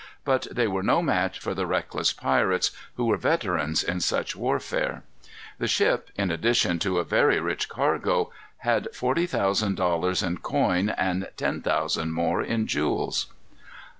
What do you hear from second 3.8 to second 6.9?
in such warfare. The ship, in addition